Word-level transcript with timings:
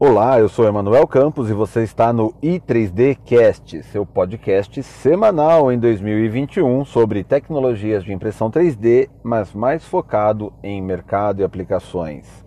Olá, 0.00 0.38
eu 0.38 0.48
sou 0.48 0.64
Emanuel 0.64 1.08
Campos 1.08 1.50
e 1.50 1.52
você 1.52 1.82
está 1.82 2.12
no 2.12 2.32
i3D 2.40 3.18
Cast, 3.24 3.82
seu 3.82 4.06
podcast 4.06 4.80
semanal 4.80 5.72
em 5.72 5.78
2021 5.80 6.84
sobre 6.84 7.24
tecnologias 7.24 8.04
de 8.04 8.12
impressão 8.12 8.48
3D, 8.48 9.10
mas 9.24 9.52
mais 9.52 9.84
focado 9.84 10.52
em 10.62 10.80
mercado 10.80 11.40
e 11.40 11.44
aplicações. 11.44 12.46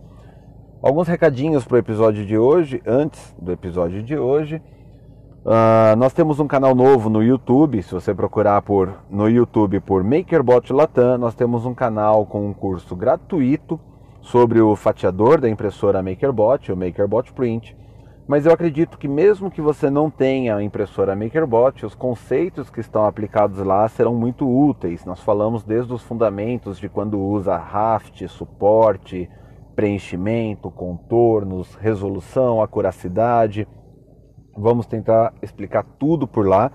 Alguns 0.82 1.10
recadinhos 1.10 1.66
para 1.66 1.76
o 1.76 1.80
episódio 1.80 2.26
de 2.26 2.38
hoje, 2.38 2.82
antes 2.88 3.36
do 3.38 3.52
episódio 3.52 4.02
de 4.02 4.18
hoje. 4.18 4.62
Uh, 5.44 5.98
nós 5.98 6.14
temos 6.14 6.40
um 6.40 6.48
canal 6.48 6.74
novo 6.74 7.10
no 7.10 7.22
YouTube, 7.22 7.84
se 7.84 7.94
você 7.94 8.14
procurar 8.14 8.62
por, 8.62 8.94
no 9.10 9.28
YouTube 9.28 9.82
por 9.82 10.06
MakerBot 10.06 10.72
Latam, 10.72 11.18
nós 11.18 11.36
temos 11.36 11.66
um 11.66 11.74
canal 11.74 12.26
com 12.26 12.48
um 12.48 12.54
curso 12.54 12.96
gratuito 12.96 13.78
sobre 14.22 14.62
o 14.62 14.76
fatiador 14.76 15.42
da 15.42 15.50
impressora 15.50 16.02
MakerBot, 16.02 16.72
o 16.72 16.78
MakerBot 16.78 17.34
Print. 17.34 17.76
Mas 18.28 18.46
eu 18.46 18.54
acredito 18.54 18.98
que 18.98 19.08
mesmo 19.08 19.52
que 19.52 19.60
você 19.60 19.90
não 19.90 20.10
tenha 20.10 20.56
a 20.56 20.64
impressora 20.64 21.16
MakerBot, 21.16 21.86
os 21.86 21.96
conceitos 21.96 22.70
que 22.70 22.80
estão 22.80 23.06
aplicados 23.06 23.58
lá 23.60 23.88
serão 23.90 24.16
muito 24.16 24.48
úteis. 24.48 25.04
Nós 25.04 25.20
falamos 25.22 25.64
desde 25.64 25.92
os 25.92 26.02
fundamentos 26.04 26.80
de 26.80 26.88
quando 26.88 27.20
usa 27.20 27.58
raft, 27.58 28.26
suporte, 28.28 29.30
preenchimento, 29.76 30.72
contornos, 30.72 31.76
resolução, 31.76 32.62
acuracidade 32.62 33.68
Vamos 34.56 34.86
tentar 34.86 35.34
explicar 35.42 35.84
tudo 35.98 36.28
por 36.28 36.46
lá 36.46 36.72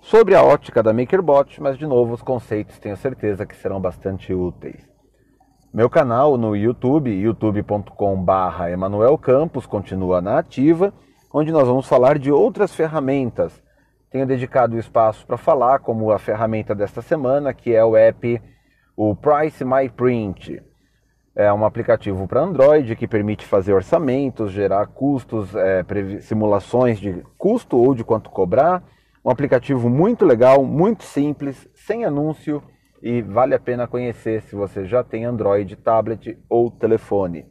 sobre 0.00 0.34
a 0.34 0.42
ótica 0.42 0.82
da 0.82 0.92
MakerBot, 0.92 1.62
mas 1.62 1.78
de 1.78 1.86
novo 1.86 2.12
os 2.12 2.22
conceitos 2.22 2.78
tenho 2.78 2.96
certeza 2.96 3.46
que 3.46 3.56
serão 3.56 3.80
bastante 3.80 4.34
úteis. 4.34 4.95
Meu 5.76 5.90
canal 5.90 6.38
no 6.38 6.56
YouTube, 6.56 7.10
youtube.com/barra 7.10 8.70
Emanuel 8.70 9.18
Campos, 9.18 9.66
continua 9.66 10.22
na 10.22 10.38
ativa, 10.38 10.90
onde 11.30 11.52
nós 11.52 11.68
vamos 11.68 11.86
falar 11.86 12.18
de 12.18 12.32
outras 12.32 12.74
ferramentas. 12.74 13.62
Tenho 14.10 14.26
dedicado 14.26 14.78
espaço 14.78 15.26
para 15.26 15.36
falar, 15.36 15.80
como 15.80 16.10
a 16.10 16.18
ferramenta 16.18 16.74
desta 16.74 17.02
semana, 17.02 17.52
que 17.52 17.74
é 17.74 17.84
o 17.84 17.94
app, 17.94 18.40
o 18.96 19.14
Price 19.14 19.62
My 19.66 19.86
Print. 19.90 20.62
É 21.34 21.52
um 21.52 21.62
aplicativo 21.62 22.26
para 22.26 22.40
Android 22.40 22.96
que 22.96 23.06
permite 23.06 23.44
fazer 23.44 23.74
orçamentos, 23.74 24.52
gerar 24.52 24.86
custos, 24.86 25.54
é, 25.54 25.84
simulações 26.22 26.98
de 26.98 27.22
custo 27.36 27.76
ou 27.76 27.94
de 27.94 28.02
quanto 28.02 28.30
cobrar. 28.30 28.82
Um 29.22 29.28
aplicativo 29.28 29.90
muito 29.90 30.24
legal, 30.24 30.64
muito 30.64 31.04
simples, 31.04 31.68
sem 31.74 32.02
anúncio 32.06 32.62
e 33.02 33.22
vale 33.22 33.54
a 33.54 33.58
pena 33.58 33.86
conhecer 33.86 34.42
se 34.42 34.54
você 34.54 34.84
já 34.84 35.04
tem 35.04 35.24
Android, 35.24 35.76
tablet 35.76 36.38
ou 36.48 36.70
telefone. 36.70 37.46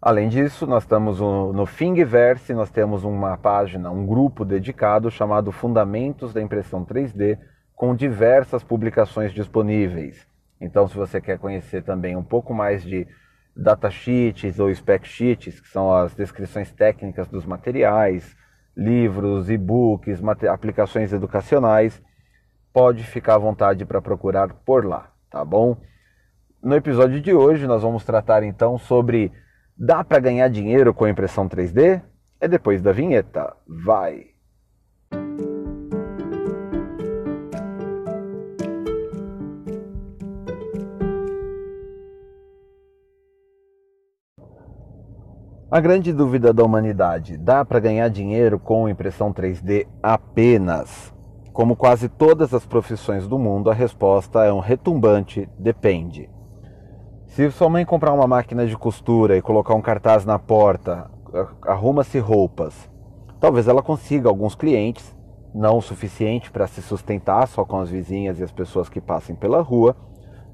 Além 0.00 0.28
disso, 0.28 0.66
nós 0.66 0.84
estamos 0.84 1.18
no 1.20 1.66
Thingiverse, 1.66 2.54
nós 2.54 2.70
temos 2.70 3.02
uma 3.02 3.36
página, 3.36 3.90
um 3.90 4.06
grupo 4.06 4.44
dedicado 4.44 5.10
chamado 5.10 5.50
Fundamentos 5.50 6.32
da 6.32 6.40
Impressão 6.40 6.84
3D, 6.84 7.36
com 7.74 7.96
diversas 7.96 8.62
publicações 8.62 9.32
disponíveis. 9.32 10.26
Então, 10.60 10.86
se 10.86 10.96
você 10.96 11.20
quer 11.20 11.38
conhecer 11.38 11.82
também 11.82 12.16
um 12.16 12.22
pouco 12.22 12.54
mais 12.54 12.82
de 12.82 13.08
datasheets 13.56 14.60
ou 14.60 14.72
spec 14.72 15.06
sheets, 15.06 15.60
que 15.60 15.68
são 15.68 15.92
as 15.92 16.14
descrições 16.14 16.70
técnicas 16.70 17.26
dos 17.28 17.44
materiais, 17.44 18.36
livros, 18.76 19.50
e-books, 19.50 20.20
aplicações 20.48 21.12
educacionais, 21.12 22.00
pode 22.72 23.04
ficar 23.04 23.34
à 23.34 23.38
vontade 23.38 23.84
para 23.84 24.00
procurar 24.00 24.52
por 24.64 24.84
lá, 24.84 25.10
tá 25.30 25.44
bom? 25.44 25.76
No 26.62 26.74
episódio 26.74 27.20
de 27.20 27.32
hoje 27.32 27.66
nós 27.66 27.82
vamos 27.82 28.04
tratar 28.04 28.42
então 28.42 28.78
sobre 28.78 29.32
dá 29.76 30.02
para 30.02 30.18
ganhar 30.18 30.48
dinheiro 30.48 30.92
com 30.92 31.06
impressão 31.06 31.48
3D? 31.48 32.02
É 32.40 32.48
depois 32.48 32.82
da 32.82 32.92
vinheta. 32.92 33.56
Vai! 33.66 34.38
A 45.70 45.80
grande 45.80 46.14
dúvida 46.14 46.50
da 46.52 46.64
humanidade: 46.64 47.36
dá 47.36 47.62
para 47.62 47.78
ganhar 47.78 48.08
dinheiro 48.08 48.58
com 48.58 48.88
impressão 48.88 49.34
3D 49.34 49.86
apenas? 50.02 51.17
Como 51.58 51.74
quase 51.74 52.08
todas 52.08 52.54
as 52.54 52.64
profissões 52.64 53.26
do 53.26 53.36
mundo, 53.36 53.68
a 53.68 53.74
resposta 53.74 54.44
é 54.44 54.52
um 54.52 54.60
retumbante 54.60 55.48
depende. 55.58 56.30
Se 57.26 57.50
sua 57.50 57.68
mãe 57.68 57.84
comprar 57.84 58.12
uma 58.12 58.28
máquina 58.28 58.64
de 58.64 58.76
costura 58.76 59.36
e 59.36 59.42
colocar 59.42 59.74
um 59.74 59.82
cartaz 59.82 60.24
na 60.24 60.38
porta, 60.38 61.10
arruma-se 61.62 62.16
roupas, 62.20 62.88
talvez 63.40 63.66
ela 63.66 63.82
consiga 63.82 64.28
alguns 64.28 64.54
clientes, 64.54 65.12
não 65.52 65.78
o 65.78 65.82
suficiente 65.82 66.48
para 66.48 66.68
se 66.68 66.80
sustentar 66.80 67.48
só 67.48 67.64
com 67.64 67.80
as 67.80 67.90
vizinhas 67.90 68.38
e 68.38 68.44
as 68.44 68.52
pessoas 68.52 68.88
que 68.88 69.00
passem 69.00 69.34
pela 69.34 69.60
rua, 69.60 69.96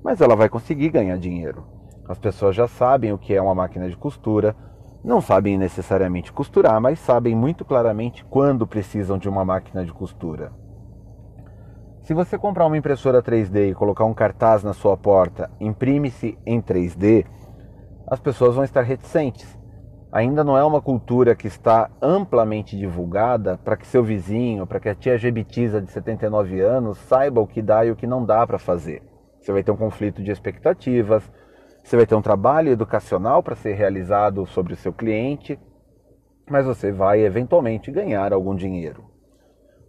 mas 0.03 0.23
ela 0.23 0.35
vai 0.35 0.49
conseguir 0.49 0.89
ganhar 0.89 1.19
dinheiro. 1.19 1.67
As 2.09 2.19
pessoas 2.19 2.57
já 2.57 2.67
sabem 2.67 3.13
o 3.13 3.19
que 3.19 3.35
é 3.35 3.43
uma 3.43 3.55
máquina 3.55 3.91
de 3.91 3.97
costura, 3.99 4.57
não 5.05 5.21
sabem 5.21 5.59
necessariamente 5.59 6.33
costurar, 6.33 6.81
mas 6.81 6.99
sabem 6.99 7.37
muito 7.37 7.63
claramente 7.63 8.25
quando 8.25 8.67
precisam 8.67 9.19
de 9.19 9.29
uma 9.29 9.45
máquina 9.45 9.85
de 9.85 9.93
costura. 9.93 10.64
Se 12.05 12.13
você 12.13 12.37
comprar 12.37 12.67
uma 12.67 12.77
impressora 12.77 13.23
3D 13.23 13.71
e 13.71 13.75
colocar 13.75 14.05
um 14.05 14.13
cartaz 14.13 14.63
na 14.63 14.75
sua 14.75 14.95
porta, 14.95 15.51
imprime-se 15.59 16.37
em 16.45 16.61
3D, 16.61 17.25
as 18.07 18.21
pessoas 18.21 18.55
vão 18.55 18.63
estar 18.63 18.83
reticentes. 18.83 19.59
Ainda 20.13 20.45
não 20.45 20.55
é 20.55 20.63
uma 20.63 20.83
cultura 20.83 21.35
que 21.35 21.47
está 21.47 21.91
amplamente 22.03 22.77
divulgada 22.77 23.57
para 23.57 23.75
que 23.75 23.87
seu 23.87 24.05
vizinho, 24.05 24.67
para 24.67 24.81
que 24.81 24.91
a 24.91 24.95
tia 24.95 25.17
Gebitiza 25.17 25.81
de 25.81 25.91
79 25.91 26.61
anos 26.61 26.99
saiba 26.99 27.41
o 27.41 27.47
que 27.47 27.63
dá 27.63 27.87
e 27.87 27.91
o 27.91 27.97
que 27.97 28.07
não 28.07 28.23
dá 28.23 28.47
para 28.47 28.59
fazer. 28.59 29.03
Você 29.41 29.51
vai 29.51 29.63
ter 29.63 29.71
um 29.71 29.77
conflito 29.77 30.23
de 30.23 30.31
expectativas, 30.31 31.23
você 31.83 31.97
vai 31.97 32.05
ter 32.05 32.15
um 32.15 32.21
trabalho 32.21 32.71
educacional 32.71 33.43
para 33.43 33.57
ser 33.57 33.77
realizado 33.77 34.45
sobre 34.45 34.75
o 34.75 34.77
seu 34.77 34.93
cliente, 34.93 35.59
mas 36.51 36.67
você 36.67 36.93
vai 36.93 37.25
eventualmente 37.25 37.91
ganhar 37.91 38.31
algum 38.31 38.55
dinheiro. 38.55 39.14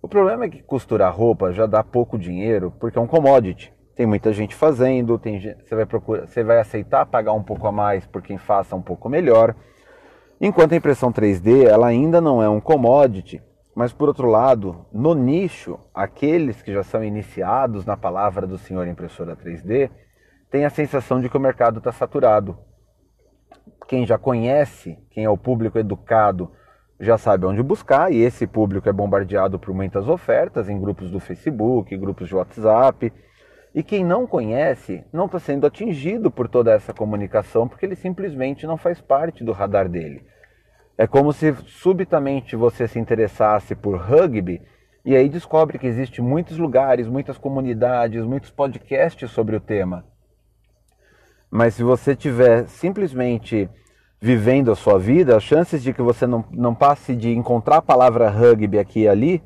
O 0.06 0.08
problema 0.08 0.46
é 0.46 0.50
que 0.50 0.62
costurar 0.62 1.12
roupa 1.12 1.52
já 1.52 1.66
dá 1.66 1.84
pouco 1.84 2.16
dinheiro 2.16 2.72
porque 2.80 2.96
é 2.96 3.02
um 3.02 3.08
commodity. 3.08 3.74
Tem 3.96 4.06
muita 4.06 4.32
gente 4.32 4.54
fazendo, 4.54 5.18
tem, 5.18 5.40
você, 5.40 5.74
vai 5.74 5.86
você 6.28 6.44
vai 6.44 6.60
aceitar 6.60 7.08
pagar 7.08 7.34
um 7.34 7.42
pouco 7.42 7.66
a 7.66 7.72
mais 7.72 8.06
por 8.06 8.22
quem 8.22 8.38
faça 8.38 8.76
um 8.76 8.84
pouco 8.84 9.10
melhor. 9.10 9.56
Enquanto 10.40 10.74
a 10.74 10.76
impressão 10.76 11.12
3D 11.12 11.66
ela 11.66 11.88
ainda 11.88 12.22
não 12.22 12.40
é 12.40 12.48
um 12.48 12.62
commodity, 12.62 13.42
mas 13.74 13.92
por 13.92 14.08
outro 14.08 14.28
lado, 14.28 14.86
no 14.94 15.16
nicho, 15.16 15.80
aqueles 15.92 16.62
que 16.62 16.72
já 16.72 16.84
são 16.84 17.04
iniciados 17.04 17.84
na 17.84 17.98
palavra 17.98 18.46
do 18.46 18.60
senhor 18.60 18.88
impressora 18.88 19.36
3D, 19.36 19.90
tem 20.52 20.66
a 20.66 20.70
sensação 20.70 21.20
de 21.20 21.30
que 21.30 21.38
o 21.38 21.40
mercado 21.42 21.80
está 21.80 21.92
saturado. 21.92 22.56
Quem 23.88 24.06
já 24.06 24.20
conhece, 24.20 25.00
quem 25.10 25.24
é 25.24 25.30
o 25.32 25.36
público 25.36 25.80
educado, 25.80 26.52
já 27.00 27.18
sabe 27.18 27.46
onde 27.46 27.62
buscar, 27.62 28.12
e 28.12 28.22
esse 28.22 28.48
público 28.48 28.88
é 28.88 28.94
bombardeado 28.94 29.60
por 29.60 29.74
muitas 29.74 30.08
ofertas 30.08 30.70
em 30.70 30.80
grupos 30.80 31.12
do 31.12 31.20
Facebook, 31.20 31.96
grupos 31.98 32.28
de 32.28 32.36
WhatsApp. 32.36 33.12
E 33.74 33.84
quem 33.84 34.06
não 34.06 34.26
conhece 34.26 35.04
não 35.12 35.26
está 35.26 35.38
sendo 35.38 35.68
atingido 35.68 36.32
por 36.32 36.48
toda 36.48 36.72
essa 36.72 36.94
comunicação 36.94 37.68
porque 37.68 37.86
ele 37.86 37.96
simplesmente 37.96 38.66
não 38.66 38.78
faz 38.78 39.02
parte 39.02 39.44
do 39.44 39.52
radar 39.52 39.90
dele. 39.90 40.26
É 40.98 41.06
como 41.06 41.34
se 41.34 41.54
subitamente 41.66 42.56
você 42.56 42.88
se 42.88 42.98
interessasse 42.98 43.76
por 43.76 43.98
rugby 43.98 44.62
e 45.04 45.14
aí 45.14 45.28
descobre 45.28 45.78
que 45.78 45.86
existe 45.86 46.22
muitos 46.22 46.58
lugares, 46.58 47.06
muitas 47.06 47.38
comunidades, 47.38 48.24
muitos 48.24 48.50
podcasts 48.50 49.30
sobre 49.30 49.58
o 49.58 49.60
tema. 49.60 50.06
Mas 51.52 51.74
se 51.74 51.84
você 51.84 52.16
tiver 52.16 52.68
simplesmente 52.68 53.70
vivendo 54.26 54.72
a 54.72 54.76
sua 54.76 54.98
vida, 54.98 55.38
as 55.38 55.44
chances 55.44 55.84
de 55.84 55.94
que 55.94 56.02
você 56.02 56.26
não, 56.26 56.44
não 56.50 56.74
passe 56.74 57.16
de 57.16 57.32
encontrar 57.32 57.78
a 57.78 57.82
palavra 57.82 58.28
rugby 58.28 58.80
aqui 58.80 59.02
e 59.02 59.08
ali 59.08 59.44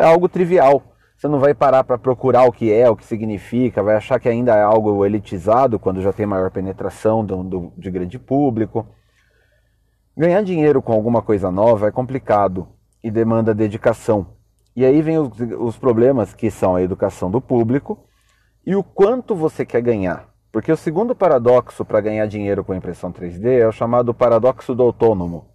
é 0.00 0.06
algo 0.06 0.26
trivial. 0.26 0.82
Você 1.14 1.28
não 1.28 1.38
vai 1.38 1.52
parar 1.52 1.84
para 1.84 1.98
procurar 1.98 2.44
o 2.44 2.52
que 2.52 2.72
é, 2.72 2.88
o 2.88 2.96
que 2.96 3.04
significa, 3.04 3.82
vai 3.82 3.94
achar 3.94 4.18
que 4.18 4.26
ainda 4.26 4.54
é 4.54 4.62
algo 4.62 5.04
elitizado 5.04 5.78
quando 5.78 6.00
já 6.00 6.14
tem 6.14 6.24
maior 6.24 6.50
penetração 6.50 7.22
do, 7.22 7.44
do, 7.44 7.72
de 7.76 7.90
grande 7.90 8.18
público. 8.18 8.86
Ganhar 10.16 10.42
dinheiro 10.42 10.80
com 10.80 10.94
alguma 10.94 11.20
coisa 11.20 11.50
nova 11.50 11.88
é 11.88 11.90
complicado 11.90 12.66
e 13.04 13.10
demanda 13.10 13.54
dedicação. 13.54 14.28
E 14.74 14.82
aí 14.82 15.02
vem 15.02 15.18
os, 15.18 15.28
os 15.58 15.76
problemas 15.76 16.32
que 16.32 16.50
são 16.50 16.74
a 16.74 16.82
educação 16.82 17.30
do 17.30 17.42
público 17.42 17.98
e 18.64 18.74
o 18.74 18.82
quanto 18.82 19.34
você 19.34 19.66
quer 19.66 19.82
ganhar. 19.82 20.26
Porque 20.56 20.72
o 20.72 20.76
segundo 20.78 21.14
paradoxo 21.14 21.84
para 21.84 22.00
ganhar 22.00 22.24
dinheiro 22.24 22.64
com 22.64 22.74
impressão 22.74 23.12
3D 23.12 23.60
é 23.60 23.68
o 23.68 23.72
chamado 23.72 24.14
paradoxo 24.14 24.74
do 24.74 24.82
autônomo. 24.82 25.50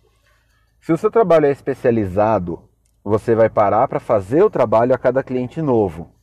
Se 0.79 0.93
o 0.93 0.97
seu 0.97 1.09
trabalho 1.09 1.47
é 1.47 1.49
especializado, 1.49 2.69
você 3.03 3.33
vai 3.33 3.49
parar 3.49 3.87
para 3.87 3.99
fazer 3.99 4.43
o 4.43 4.49
trabalho 4.49 4.93
a 4.93 4.99
cada 4.99 5.23
cliente 5.23 5.59
novo. 5.59 6.13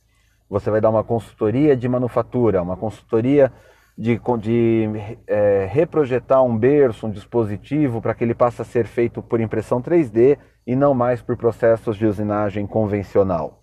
Você 0.49 0.71
vai 0.71 0.79
dar 0.79 0.91
uma 0.91 1.03
consultoria 1.03 1.75
de 1.75 1.89
manufatura, 1.89 2.61
uma 2.61 2.77
consultoria 2.77 3.51
de, 3.97 4.17
de 4.39 4.89
é, 5.27 5.67
reprojetar 5.69 6.41
um 6.41 6.57
berço, 6.57 7.05
um 7.05 7.11
dispositivo, 7.11 8.01
para 8.01 8.13
que 8.13 8.23
ele 8.23 8.33
passe 8.33 8.61
a 8.61 8.65
ser 8.65 8.85
feito 8.87 9.21
por 9.21 9.41
impressão 9.41 9.81
3D 9.81 10.37
e 10.65 10.73
não 10.73 10.93
mais 10.93 11.21
por 11.21 11.35
processos 11.35 11.97
de 11.97 12.05
usinagem 12.05 12.65
convencional. 12.65 13.61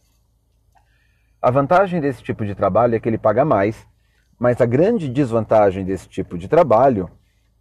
A 1.40 1.50
vantagem 1.50 2.02
desse 2.02 2.22
tipo 2.22 2.44
de 2.44 2.54
trabalho 2.54 2.94
é 2.94 3.00
que 3.00 3.08
ele 3.08 3.16
paga 3.16 3.46
mais, 3.46 3.88
mas 4.38 4.60
a 4.60 4.66
grande 4.66 5.08
desvantagem 5.08 5.84
desse 5.84 6.08
tipo 6.08 6.36
de 6.36 6.48
trabalho 6.48 7.10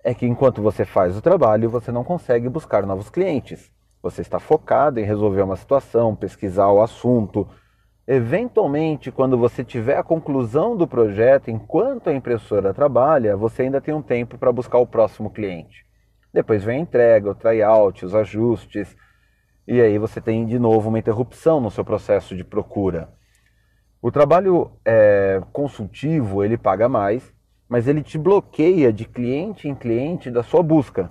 é 0.03 0.13
que 0.13 0.25
enquanto 0.25 0.61
você 0.61 0.85
faz 0.85 1.17
o 1.17 1.21
trabalho, 1.21 1.69
você 1.69 1.91
não 1.91 2.03
consegue 2.03 2.47
buscar 2.47 2.85
novos 2.85 3.09
clientes. 3.09 3.71
Você 4.03 4.21
está 4.21 4.39
focado 4.39 4.99
em 4.99 5.03
resolver 5.03 5.41
uma 5.41 5.55
situação, 5.55 6.15
pesquisar 6.15 6.67
o 6.67 6.81
assunto. 6.81 7.47
Eventualmente, 8.07 9.11
quando 9.11 9.35
você 9.35 9.63
tiver 9.63 9.97
a 9.97 10.03
conclusão 10.03 10.77
do 10.77 10.87
projeto, 10.87 11.49
enquanto 11.49 12.09
a 12.09 12.13
impressora 12.13 12.71
trabalha, 12.71 13.35
você 13.35 13.63
ainda 13.63 13.81
tem 13.81 13.95
um 13.95 14.01
tempo 14.01 14.37
para 14.37 14.51
buscar 14.51 14.77
o 14.77 14.85
próximo 14.85 15.31
cliente. 15.31 15.83
Depois 16.31 16.63
vem 16.63 16.77
a 16.77 16.81
entrega, 16.81 17.31
o 17.31 17.35
tryout, 17.35 18.05
os 18.05 18.13
ajustes, 18.13 18.95
e 19.67 19.81
aí 19.81 19.97
você 19.97 20.21
tem 20.21 20.45
de 20.45 20.59
novo 20.59 20.89
uma 20.89 20.99
interrupção 20.99 21.59
no 21.59 21.71
seu 21.71 21.83
processo 21.83 22.35
de 22.35 22.43
procura. 22.43 23.09
O 24.05 24.11
trabalho 24.11 24.69
é, 24.85 25.41
consultivo 25.51 26.43
ele 26.43 26.59
paga 26.59 26.87
mais, 26.87 27.33
mas 27.67 27.87
ele 27.87 28.03
te 28.03 28.19
bloqueia 28.19 28.93
de 28.93 29.03
cliente 29.03 29.67
em 29.67 29.73
cliente 29.73 30.29
da 30.29 30.43
sua 30.43 30.61
busca. 30.61 31.09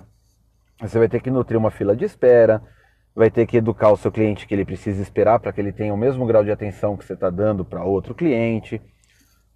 Você 0.79 0.97
vai 0.97 1.09
ter 1.09 1.19
que 1.21 1.29
nutrir 1.29 1.59
uma 1.59 1.69
fila 1.69 1.93
de 1.93 2.05
espera, 2.05 2.63
vai 3.13 3.29
ter 3.29 3.45
que 3.47 3.57
educar 3.57 3.91
o 3.91 3.97
seu 3.97 4.09
cliente 4.09 4.47
que 4.47 4.53
ele 4.53 4.63
precisa 4.63 5.01
esperar 5.01 5.41
para 5.41 5.51
que 5.51 5.59
ele 5.59 5.73
tenha 5.73 5.93
o 5.93 5.97
mesmo 5.97 6.25
grau 6.25 6.41
de 6.41 6.51
atenção 6.51 6.95
que 6.95 7.03
você 7.03 7.15
está 7.15 7.29
dando 7.29 7.65
para 7.65 7.83
outro 7.83 8.15
cliente. 8.15 8.81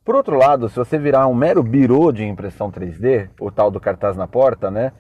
Por 0.04 0.16
outro 0.16 0.36
lado, 0.36 0.68
se 0.68 0.76
você 0.76 0.98
virar 0.98 1.26
um 1.28 1.34
mero 1.34 1.64
birô 1.64 2.12
de 2.12 2.26
impressão 2.26 2.70
3D, 2.70 3.30
o 3.40 3.50
tal 3.50 3.72
do 3.72 3.80
cartaz 3.80 4.18
na 4.18 4.28
porta, 4.28 4.70
né? 4.70 4.92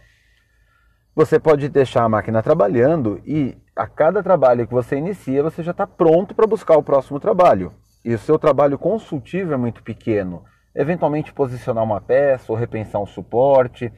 Você 1.14 1.38
pode 1.38 1.68
deixar 1.68 2.06
a 2.06 2.10
máquina 2.10 2.42
trabalhando 2.42 3.20
e 3.26 3.58
a 3.76 3.86
cada 3.86 4.24
trabalho 4.24 4.66
que 4.66 4.74
você 4.74 4.96
inicia, 4.96 5.44
você 5.44 5.62
já 5.62 5.72
está 5.72 5.86
pronto 5.86 6.34
para 6.34 6.48
buscar 6.48 6.78
o 6.78 6.84
próximo 6.84 7.20
trabalho 7.20 7.74
e 8.04 8.14
o 8.14 8.20
seu 8.20 8.40
trabalho 8.40 8.78
consultivo 8.78 9.54
é 9.54 9.58
muito 9.58 9.84
pequeno, 9.84 10.44
eventualmente 10.76 11.34
posicionar 11.34 11.84
uma 11.84 12.00
peça 12.00 12.52
ou 12.52 12.58
repensar 12.58 13.02
um 13.02 13.06
suporte, 13.06 13.92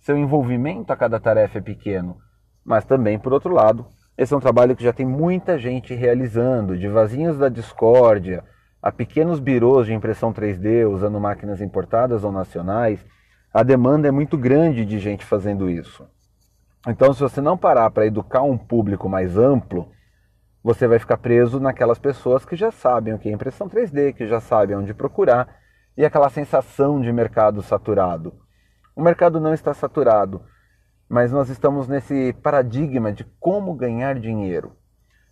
seu 0.00 0.18
envolvimento 0.18 0.92
a 0.92 0.96
cada 0.96 1.20
tarefa 1.20 1.58
é 1.58 1.62
pequeno. 1.62 2.16
Mas 2.64 2.84
também, 2.84 3.18
por 3.18 3.32
outro 3.32 3.52
lado, 3.52 3.86
esse 4.16 4.32
é 4.32 4.36
um 4.36 4.40
trabalho 4.40 4.76
que 4.76 4.84
já 4.84 4.92
tem 4.92 5.06
muita 5.06 5.58
gente 5.58 5.94
realizando, 5.94 6.76
de 6.76 6.88
vasinhos 6.88 7.38
da 7.38 7.48
discórdia 7.48 8.44
a 8.82 8.92
pequenos 8.92 9.40
birôs 9.40 9.86
de 9.86 9.94
impressão 9.94 10.32
3D 10.32 10.86
usando 10.86 11.18
máquinas 11.18 11.62
importadas 11.62 12.22
ou 12.22 12.30
nacionais. 12.30 13.04
A 13.52 13.62
demanda 13.62 14.06
é 14.06 14.10
muito 14.10 14.36
grande 14.36 14.84
de 14.84 14.98
gente 14.98 15.24
fazendo 15.24 15.70
isso. 15.70 16.06
Então, 16.86 17.14
se 17.14 17.20
você 17.20 17.40
não 17.40 17.56
parar 17.56 17.90
para 17.90 18.06
educar 18.06 18.42
um 18.42 18.58
público 18.58 19.08
mais 19.08 19.38
amplo, 19.38 19.88
você 20.64 20.88
vai 20.88 20.98
ficar 20.98 21.18
preso 21.18 21.60
naquelas 21.60 21.98
pessoas 21.98 22.46
que 22.46 22.56
já 22.56 22.70
sabem 22.70 23.12
o 23.12 23.18
que 23.18 23.28
é 23.28 23.32
impressão 23.32 23.68
3D, 23.68 24.14
que 24.14 24.26
já 24.26 24.40
sabem 24.40 24.74
onde 24.74 24.94
procurar, 24.94 25.58
e 25.94 26.06
aquela 26.06 26.30
sensação 26.30 27.02
de 27.02 27.12
mercado 27.12 27.62
saturado. 27.62 28.32
O 28.96 29.02
mercado 29.02 29.38
não 29.38 29.52
está 29.52 29.74
saturado, 29.74 30.40
mas 31.06 31.30
nós 31.30 31.50
estamos 31.50 31.86
nesse 31.86 32.32
paradigma 32.42 33.12
de 33.12 33.24
como 33.38 33.74
ganhar 33.74 34.18
dinheiro. 34.18 34.72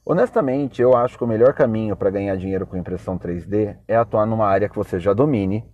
Honestamente, 0.05 0.83
eu 0.83 0.95
acho 0.95 1.17
que 1.17 1.25
o 1.25 1.29
melhor 1.29 1.55
caminho 1.55 1.97
para 1.97 2.11
ganhar 2.11 2.37
dinheiro 2.37 2.67
com 2.67 2.77
impressão 2.77 3.19
3D 3.19 3.79
é 3.89 3.97
atuar 3.97 4.27
numa 4.27 4.47
área 4.47 4.69
que 4.69 4.77
você 4.77 5.01
já 5.01 5.15
domine, 5.15 5.65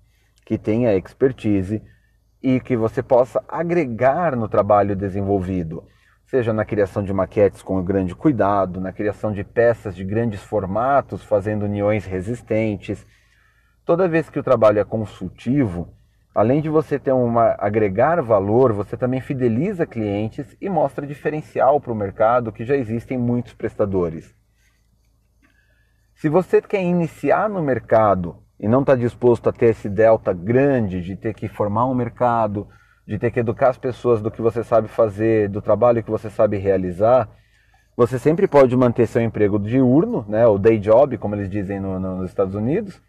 que 0.46 0.56
tenha 0.56 0.94
expertise 0.94 1.82
e 2.40 2.60
que 2.60 2.76
você 2.76 3.02
possa 3.02 3.42
agregar 3.48 4.36
no 4.36 4.48
trabalho 4.48 4.94
desenvolvido 4.94 5.82
seja 6.28 6.52
na 6.52 6.64
criação 6.64 7.02
de 7.02 7.10
maquetes 7.10 7.62
com 7.62 7.82
grande 7.82 8.14
cuidado, 8.14 8.82
na 8.82 8.92
criação 8.92 9.32
de 9.32 9.42
peças 9.42 9.96
de 9.96 10.04
grandes 10.04 10.42
formatos, 10.42 11.24
fazendo 11.24 11.64
uniões 11.64 12.04
resistentes. 12.04 13.04
Toda 13.82 14.06
vez 14.06 14.28
que 14.28 14.38
o 14.38 14.42
trabalho 14.42 14.78
é 14.78 14.84
consultivo, 14.84 15.88
além 16.34 16.60
de 16.60 16.68
você 16.68 16.98
ter 16.98 17.12
uma 17.12 17.56
agregar 17.58 18.20
valor, 18.20 18.74
você 18.74 18.94
também 18.94 19.22
fideliza 19.22 19.86
clientes 19.86 20.54
e 20.60 20.68
mostra 20.68 21.06
diferencial 21.06 21.80
para 21.80 21.92
o 21.92 21.96
mercado 21.96 22.52
que 22.52 22.62
já 22.62 22.76
existem 22.76 23.16
muitos 23.16 23.54
prestadores. 23.54 24.34
Se 26.14 26.28
você 26.28 26.60
quer 26.60 26.82
iniciar 26.82 27.48
no 27.48 27.62
mercado 27.62 28.36
e 28.60 28.68
não 28.68 28.82
está 28.82 28.94
disposto 28.94 29.48
a 29.48 29.52
ter 29.52 29.70
esse 29.70 29.88
delta 29.88 30.34
grande 30.34 31.00
de 31.00 31.16
ter 31.16 31.32
que 31.32 31.48
formar 31.48 31.86
um 31.86 31.94
mercado, 31.94 32.68
de 33.08 33.18
ter 33.18 33.30
que 33.30 33.40
educar 33.40 33.70
as 33.70 33.78
pessoas 33.78 34.20
do 34.20 34.30
que 34.30 34.42
você 34.42 34.62
sabe 34.62 34.86
fazer, 34.86 35.48
do 35.48 35.62
trabalho 35.62 36.02
que 36.02 36.10
você 36.10 36.28
sabe 36.28 36.58
realizar, 36.58 37.26
você 37.96 38.18
sempre 38.18 38.46
pode 38.46 38.76
manter 38.76 39.06
seu 39.06 39.22
emprego 39.22 39.58
diurno, 39.58 40.26
né, 40.28 40.46
o 40.46 40.58
day 40.58 40.78
job, 40.78 41.16
como 41.16 41.34
eles 41.34 41.48
dizem 41.48 41.80
no, 41.80 41.98
no, 41.98 42.18
nos 42.18 42.28
Estados 42.28 42.54
Unidos, 42.54 43.00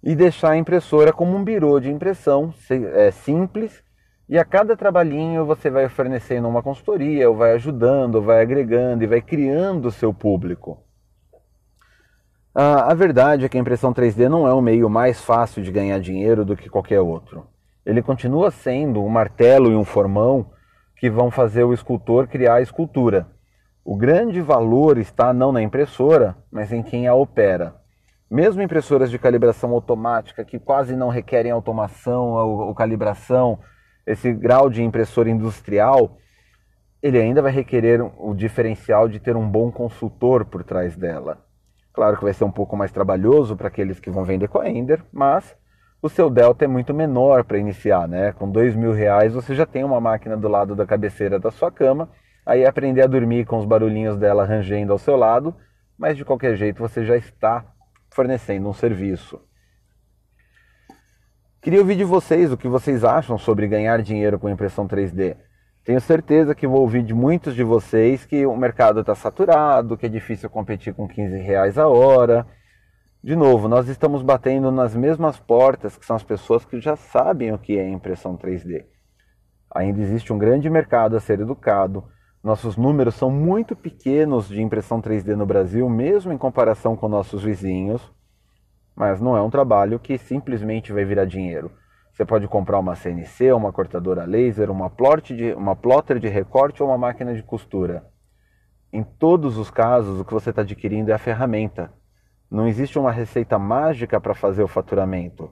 e 0.00 0.14
deixar 0.14 0.50
a 0.50 0.56
impressora 0.56 1.12
como 1.12 1.36
um 1.36 1.42
birô 1.42 1.80
de 1.80 1.90
impressão 1.90 2.54
é, 2.70 3.10
simples, 3.10 3.82
e 4.28 4.38
a 4.38 4.44
cada 4.44 4.76
trabalhinho 4.76 5.44
você 5.44 5.68
vai 5.70 5.88
fornecendo 5.88 6.46
uma 6.46 6.62
consultoria, 6.62 7.28
ou 7.28 7.34
vai 7.34 7.54
ajudando, 7.54 8.14
ou 8.14 8.22
vai 8.22 8.40
agregando 8.40 9.02
e 9.02 9.08
vai 9.08 9.20
criando 9.20 9.86
o 9.86 9.92
seu 9.92 10.14
público. 10.14 10.78
a 12.54 12.94
verdade 12.94 13.44
é 13.44 13.48
que 13.48 13.58
a 13.58 13.60
impressão 13.60 13.92
3D 13.92 14.28
não 14.28 14.46
é 14.46 14.54
o 14.54 14.62
meio 14.62 14.88
mais 14.88 15.20
fácil 15.20 15.64
de 15.64 15.72
ganhar 15.72 15.98
dinheiro 15.98 16.44
do 16.44 16.56
que 16.56 16.70
qualquer 16.70 17.00
outro 17.00 17.44
ele 17.90 18.02
continua 18.02 18.52
sendo 18.52 19.02
um 19.02 19.08
martelo 19.08 19.72
e 19.72 19.74
um 19.74 19.84
formão 19.84 20.52
que 20.96 21.10
vão 21.10 21.28
fazer 21.28 21.64
o 21.64 21.74
escultor 21.74 22.28
criar 22.28 22.54
a 22.54 22.60
escultura. 22.62 23.26
O 23.84 23.96
grande 23.96 24.40
valor 24.40 24.96
está 24.96 25.32
não 25.32 25.50
na 25.50 25.60
impressora, 25.60 26.36
mas 26.52 26.72
em 26.72 26.84
quem 26.84 27.08
a 27.08 27.14
opera. 27.16 27.74
Mesmo 28.30 28.62
impressoras 28.62 29.10
de 29.10 29.18
calibração 29.18 29.72
automática, 29.72 30.44
que 30.44 30.56
quase 30.56 30.94
não 30.94 31.08
requerem 31.08 31.50
automação 31.50 32.28
ou, 32.28 32.68
ou 32.68 32.74
calibração, 32.76 33.58
esse 34.06 34.32
grau 34.32 34.70
de 34.70 34.84
impressora 34.84 35.28
industrial, 35.28 36.16
ele 37.02 37.18
ainda 37.18 37.42
vai 37.42 37.50
requerer 37.50 38.00
o 38.00 38.32
diferencial 38.34 39.08
de 39.08 39.18
ter 39.18 39.36
um 39.36 39.50
bom 39.50 39.68
consultor 39.72 40.44
por 40.44 40.62
trás 40.62 40.94
dela. 40.96 41.44
Claro 41.92 42.16
que 42.16 42.22
vai 42.22 42.34
ser 42.34 42.44
um 42.44 42.52
pouco 42.52 42.76
mais 42.76 42.92
trabalhoso 42.92 43.56
para 43.56 43.66
aqueles 43.66 43.98
que 43.98 44.10
vão 44.10 44.22
vender 44.22 44.46
com 44.46 44.60
a 44.60 44.70
Ender, 44.70 45.02
mas 45.12 45.58
o 46.02 46.08
seu 46.08 46.30
delta 46.30 46.64
é 46.64 46.68
muito 46.68 46.94
menor 46.94 47.44
para 47.44 47.58
iniciar, 47.58 48.08
né? 48.08 48.32
Com 48.32 48.50
dois 48.50 48.74
mil 48.74 48.92
reais 48.92 49.34
você 49.34 49.54
já 49.54 49.66
tem 49.66 49.84
uma 49.84 50.00
máquina 50.00 50.36
do 50.36 50.48
lado 50.48 50.74
da 50.74 50.86
cabeceira 50.86 51.38
da 51.38 51.50
sua 51.50 51.70
cama, 51.70 52.08
aí 52.44 52.64
aprender 52.64 53.02
a 53.02 53.06
dormir 53.06 53.44
com 53.44 53.58
os 53.58 53.66
barulhinhos 53.66 54.16
dela 54.16 54.46
rangendo 54.46 54.92
ao 54.92 54.98
seu 54.98 55.16
lado, 55.16 55.54
mas 55.98 56.16
de 56.16 56.24
qualquer 56.24 56.56
jeito 56.56 56.78
você 56.78 57.04
já 57.04 57.16
está 57.16 57.64
fornecendo 58.10 58.68
um 58.68 58.72
serviço. 58.72 59.40
Queria 61.60 61.80
ouvir 61.80 61.96
de 61.96 62.04
vocês 62.04 62.50
o 62.50 62.56
que 62.56 62.66
vocês 62.66 63.04
acham 63.04 63.36
sobre 63.36 63.68
ganhar 63.68 64.00
dinheiro 64.00 64.38
com 64.38 64.48
impressão 64.48 64.88
3D. 64.88 65.36
Tenho 65.84 66.00
certeza 66.00 66.54
que 66.54 66.66
vou 66.66 66.80
ouvir 66.80 67.02
de 67.02 67.12
muitos 67.12 67.54
de 67.54 67.62
vocês 67.62 68.24
que 68.24 68.46
o 68.46 68.56
mercado 68.56 69.00
está 69.00 69.14
saturado, 69.14 69.96
que 69.96 70.06
é 70.06 70.08
difícil 70.08 70.48
competir 70.48 70.94
com 70.94 71.06
15 71.06 71.36
reais 71.38 71.76
a 71.76 71.86
hora 71.86 72.46
de 73.22 73.36
novo, 73.36 73.68
nós 73.68 73.86
estamos 73.86 74.22
batendo 74.22 74.70
nas 74.70 74.96
mesmas 74.96 75.38
portas 75.38 75.94
que 75.94 76.06
são 76.06 76.16
as 76.16 76.22
pessoas 76.22 76.64
que 76.64 76.80
já 76.80 76.96
sabem 76.96 77.52
o 77.52 77.58
que 77.58 77.78
é 77.78 77.86
impressão 77.86 78.34
3D. 78.34 78.86
Ainda 79.74 80.00
existe 80.00 80.32
um 80.32 80.38
grande 80.38 80.70
mercado 80.70 81.16
a 81.16 81.20
ser 81.20 81.38
educado. 81.38 82.02
Nossos 82.42 82.78
números 82.78 83.14
são 83.14 83.30
muito 83.30 83.76
pequenos 83.76 84.48
de 84.48 84.62
impressão 84.62 85.02
3D 85.02 85.36
no 85.36 85.44
Brasil, 85.44 85.86
mesmo 85.90 86.32
em 86.32 86.38
comparação 86.38 86.96
com 86.96 87.08
nossos 87.08 87.42
vizinhos. 87.42 88.10
Mas 88.96 89.20
não 89.20 89.36
é 89.36 89.42
um 89.42 89.50
trabalho 89.50 89.98
que 89.98 90.16
simplesmente 90.16 90.90
vai 90.90 91.04
virar 91.04 91.26
dinheiro. 91.26 91.70
Você 92.12 92.24
pode 92.24 92.48
comprar 92.48 92.78
uma 92.78 92.96
CNC, 92.96 93.52
uma 93.52 93.70
cortadora 93.70 94.24
laser, 94.24 94.70
uma, 94.70 94.90
de, 95.22 95.52
uma 95.52 95.76
plotter 95.76 96.18
de 96.18 96.28
recorte 96.28 96.82
ou 96.82 96.88
uma 96.88 96.96
máquina 96.96 97.34
de 97.34 97.42
costura. 97.42 98.02
Em 98.90 99.02
todos 99.02 99.58
os 99.58 99.70
casos, 99.70 100.18
o 100.18 100.24
que 100.24 100.32
você 100.32 100.48
está 100.48 100.62
adquirindo 100.62 101.10
é 101.10 101.14
a 101.14 101.18
ferramenta, 101.18 101.92
não 102.50 102.66
existe 102.66 102.98
uma 102.98 103.12
receita 103.12 103.58
mágica 103.58 104.20
para 104.20 104.34
fazer 104.34 104.62
o 104.62 104.68
faturamento. 104.68 105.50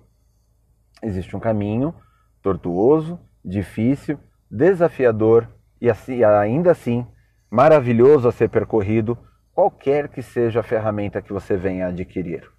Existe 1.02 1.36
um 1.36 1.40
caminho 1.40 1.94
tortuoso, 2.42 3.20
difícil, 3.44 4.18
desafiador 4.50 5.48
e 5.80 5.88
assim, 5.88 6.24
ainda 6.24 6.72
assim 6.72 7.06
maravilhoso 7.50 8.28
a 8.28 8.32
ser 8.32 8.48
percorrido, 8.48 9.16
qualquer 9.54 10.08
que 10.08 10.22
seja 10.22 10.60
a 10.60 10.62
ferramenta 10.62 11.22
que 11.22 11.32
você 11.32 11.56
venha 11.56 11.86
adquirir. 11.86 12.50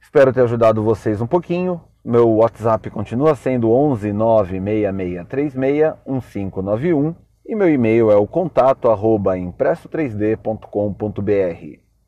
Espero 0.00 0.32
ter 0.32 0.42
ajudado 0.42 0.82
vocês 0.82 1.20
um 1.20 1.26
pouquinho. 1.26 1.80
Meu 2.04 2.28
WhatsApp 2.36 2.90
continua 2.90 3.34
sendo 3.34 3.70
11 3.70 4.12
96636 4.12 5.54
1591 5.54 7.14
e 7.46 7.54
meu 7.54 7.68
e-mail 7.68 8.10
é 8.10 8.16
o 8.16 8.26
contato 8.26 8.90
arroba 8.90 9.36
impresso3d.com.br. 9.36 11.83